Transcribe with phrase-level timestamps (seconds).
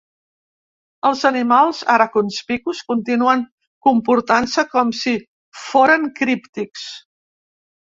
[1.09, 3.45] Els animals ara conspicus continuen
[3.91, 5.19] comportant-se com si
[5.71, 6.93] foren críptics.